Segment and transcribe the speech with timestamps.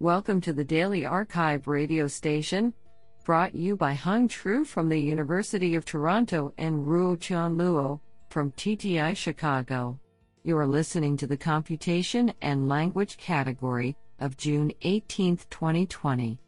[0.00, 2.72] Welcome to the Daily arXiv radio station,
[3.24, 7.98] brought you by Hang Chu from the University of Toronto and Ruotian Luo
[8.30, 9.98] from TTI Chicago.
[10.44, 16.38] You are listening to the Computation and Language category of June 18, 2020.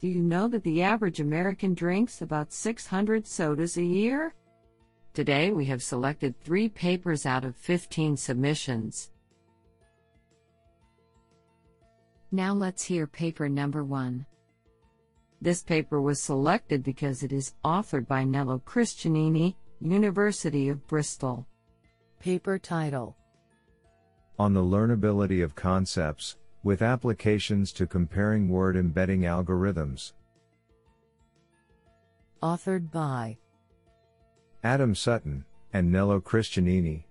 [0.00, 4.32] Do you know that the average American drinks about 600 sodas a year?
[5.12, 9.10] Today we have selected three papers out of 15 submissions.
[12.30, 14.26] Now let's hear paper number one.
[15.40, 21.46] This paper was selected because it is authored by Nello Cristianini, University of Bristol.
[22.20, 23.16] Paper title
[24.38, 30.12] On the learnability of concepts, with applications to comparing word embedding algorithms.
[32.42, 33.38] Authored by
[34.62, 37.04] Adam Sutton and Nello Cristianini.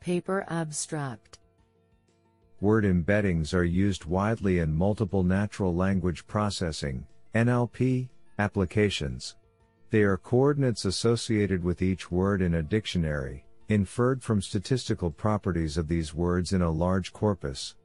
[0.00, 1.38] Paper abstract
[2.60, 8.08] Word embeddings are used widely in multiple natural language processing NLP
[8.40, 9.36] applications.
[9.90, 15.86] They are coordinates associated with each word in a dictionary, inferred from statistical properties of
[15.86, 17.76] these words in a large corpus.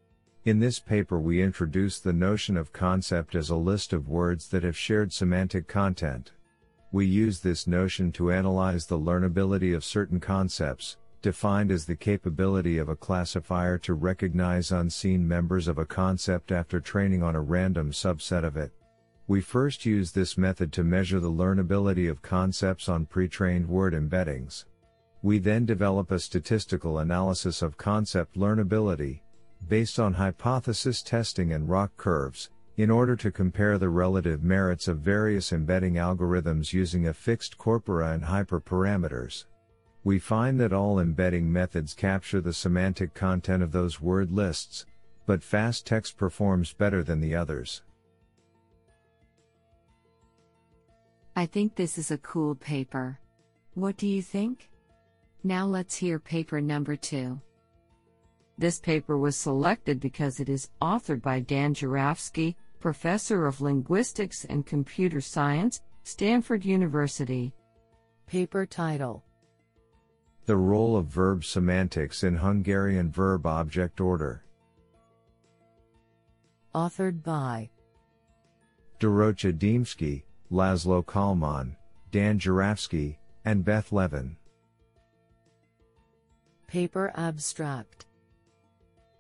[0.46, 4.64] In this paper, we introduce the notion of concept as a list of words that
[4.64, 6.32] have shared semantic content.
[6.92, 12.78] We use this notion to analyze the learnability of certain concepts, defined as the capability
[12.78, 17.92] of a classifier to recognize unseen members of a concept after training on a random
[17.92, 18.74] subset of it.
[19.26, 24.66] We first use this method to measure the learnability of concepts on pre-trained word embeddings.
[25.22, 29.22] We then develop a statistical analysis of concept learnability,
[29.70, 35.00] based on hypothesis testing and ROC curves, in order to compare the relative merits of
[35.00, 39.46] various embedding algorithms using a fixed corpora and hyperparameters
[40.04, 44.86] we find that all embedding methods capture the semantic content of those word lists,
[45.26, 47.82] but fastText performs better than the others.
[51.36, 53.20] I think this is a cool paper.
[53.76, 54.70] What do you think?
[55.44, 57.42] Now let's hear paper number two.
[58.58, 64.66] This paper was selected because it is authored by Dan Jurafsky, Professor of Linguistics and
[64.66, 67.54] Computer Science, Stanford University.
[68.28, 69.24] Paper title
[70.46, 74.44] the role of verb semantics in Hungarian verb object order.
[76.76, 77.70] Authored by
[79.00, 81.76] Dorottya Demszky, Laszlo Kalman,
[82.12, 84.36] Dan Jurafsky, and Beth Levin.
[86.68, 88.06] Paper Abstract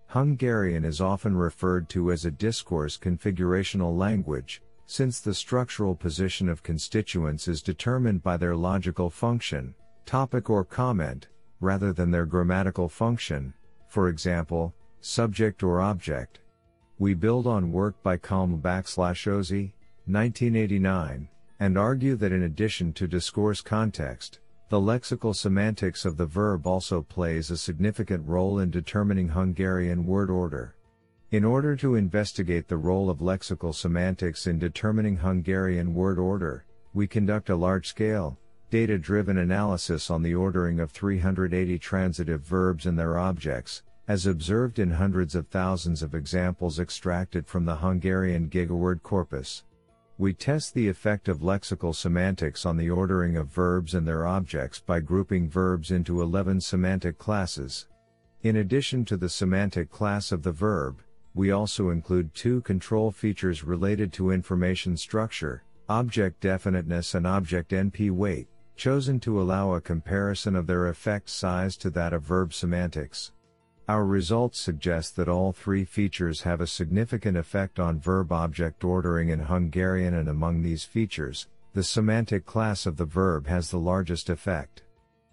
[0.07, 6.63] Hungarian is often referred to as a discourse configurational language, since the structural position of
[6.63, 9.73] constituents is determined by their logical function,
[10.05, 11.27] topic or comment,
[11.59, 13.53] rather than their grammatical function,
[13.87, 16.39] for example, subject or object.
[16.99, 19.73] We build on work by Kalm backslash Ozsi,
[20.05, 21.27] 1989,
[21.59, 27.01] and argue that in addition to discourse context, the lexical semantics of the verb also
[27.01, 30.75] plays a significant role in determining Hungarian word order.
[31.31, 37.07] In order to investigate the role of lexical semantics in determining Hungarian word order, we
[37.07, 38.37] conduct a large scale,
[38.73, 44.79] data driven analysis on the ordering of 380 transitive verbs and their objects, as observed
[44.79, 49.63] in hundreds of thousands of examples extracted from the Hungarian gigaword corpus.
[50.17, 54.79] We test the effect of lexical semantics on the ordering of verbs and their objects
[54.79, 57.85] by grouping verbs into 11 semantic classes.
[58.41, 61.00] In addition to the semantic class of the verb,
[61.35, 68.09] we also include two control features related to information structure, object definiteness and object NP
[68.09, 73.31] weight chosen to allow a comparison of their effect size to that of verb semantics.
[73.88, 79.29] Our results suggest that all three features have a significant effect on verb object ordering
[79.29, 84.29] in Hungarian and among these features, the semantic class of the verb has the largest
[84.29, 84.83] effect.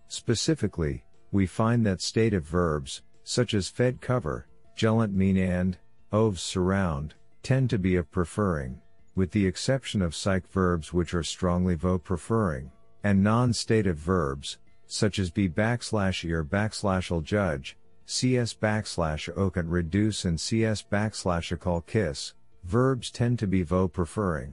[0.09, 5.79] Specifically, we find that stative verbs, such as fed cover, jelent mean and,
[6.11, 8.81] oves surround, tend to be OV preferring,
[9.15, 15.19] with the exception of psych verbs which are strongly vo preferring and non-stative verbs, such
[15.19, 17.77] as be backslash ear backslash will judge,
[18.07, 24.53] cs backslash okant reduce and cs backslash call kiss, verbs tend to be vo preferring.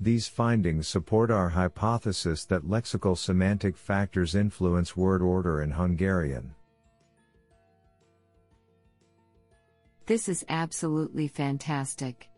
[0.00, 6.54] These findings support our hypothesis that lexical semantic factors influence word order in Hungarian.
[10.06, 12.28] This is absolutely fantastic.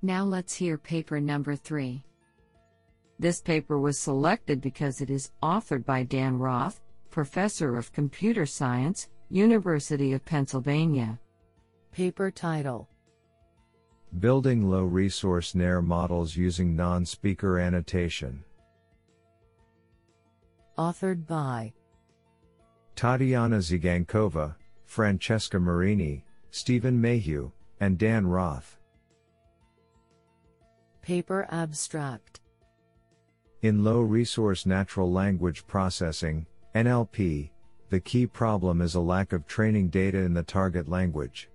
[0.00, 2.04] Now let's hear paper number three.
[3.18, 6.80] This paper was selected because it is authored by Dan Roth,
[7.10, 11.18] Professor of Computer Science, University of Pennsylvania.
[11.92, 12.88] Paper title
[14.18, 18.44] Building low resource NER models using non speaker annotation.
[20.76, 21.72] Authored by
[22.94, 24.54] Tatiana Tsygankova,
[24.84, 27.50] Francesca Marini, Stephen Mayhew,
[27.80, 28.78] and Dan Roth.
[31.00, 32.41] Paper Abstract
[33.62, 37.50] In low resource natural language processing, NLP,
[37.90, 41.48] the key problem is a lack of training data in the target language.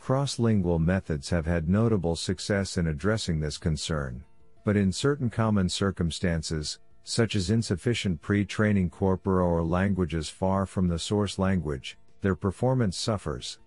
[0.00, 4.24] Cross-lingual methods have had notable success in addressing this concern,
[4.64, 10.98] but in certain common circumstances, such as insufficient pre-training corpora or languages far from the
[10.98, 13.60] source language, their performance suffers.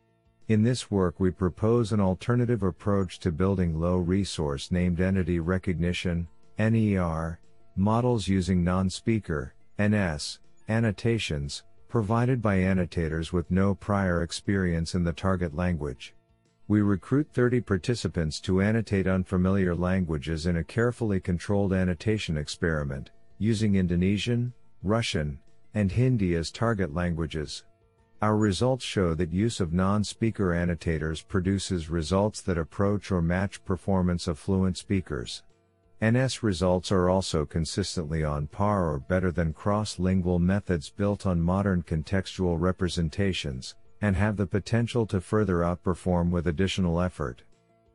[0.50, 6.28] In this work we propose an alternative approach to building low-resource named entity recognition,
[6.60, 7.40] NER,
[7.78, 15.56] models using non-speaker, NS, annotations, provided by annotators with no prior experience in the target
[15.56, 16.14] language.
[16.68, 23.76] We recruit 30 participants to annotate unfamiliar languages in a carefully controlled annotation experiment, using
[23.76, 24.54] Indonesian,
[24.84, 25.40] Russian,
[25.74, 27.64] and Hindi as target languages.
[28.22, 34.28] Our results show that use of non-speaker annotators produces results that approach or match performance
[34.28, 35.44] of fluent speakers.
[36.04, 41.82] NS results are also consistently on par or better than cross-lingual methods built on modern
[41.82, 47.42] contextual representations, and have the potential to further outperform with additional effort.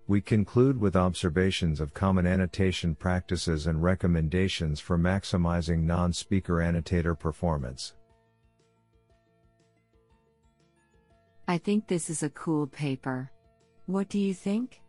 [0.09, 7.95] We conclude with observations of common annotation practices and recommendations for maximizing non-speaker annotator performance.
[11.47, 13.31] I think this is a cool paper.
[13.87, 14.82] What do you think?